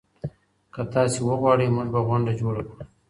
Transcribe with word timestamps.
که 0.73 0.81
تاسي 0.93 1.19
وغواړئ 1.23 1.67
موږ 1.75 1.87
به 1.93 1.99
غونډه 2.07 2.31
جوړه 2.41 2.61
کړو. 2.67 2.83